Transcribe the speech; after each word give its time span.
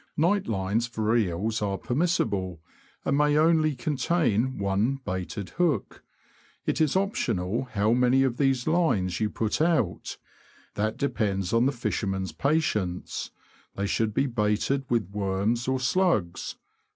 Night 0.17 0.47
lines 0.47 0.87
for 0.87 1.15
eels 1.15 1.61
are 1.61 1.77
permissible, 1.77 2.59
and 3.05 3.15
may 3.15 3.37
only 3.37 3.75
contain 3.75 4.57
one 4.57 4.99
baited 5.05 5.51
hook. 5.59 6.03
It 6.65 6.81
is 6.81 6.95
optional 6.95 7.65
how 7.73 7.93
many 7.93 8.23
THE 8.23 8.29
FISH 8.31 8.61
OF 8.63 8.63
THE 8.63 8.63
BROADS.. 8.63 8.63
301 8.63 8.97
of 9.05 9.07
these 9.07 9.17
lines 9.19 9.19
you 9.19 9.29
put 9.29 9.61
out— 9.61 10.17
that 10.73 10.97
depends 10.97 11.53
on 11.53 11.67
the 11.67 11.71
fisher 11.71 12.07
man's 12.07 12.31
patience; 12.31 13.29
they 13.75 13.85
should 13.85 14.15
be 14.15 14.25
baited 14.25 14.85
with 14.89 15.07
worms 15.11 15.67
or 15.67 15.79
slugs. 15.79 16.55